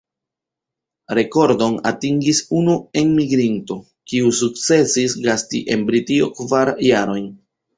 [1.17, 3.77] Rekordon atingis unu enmigrinto,
[4.13, 7.31] kiu sukcesis gasti en Britio kvar jarojn.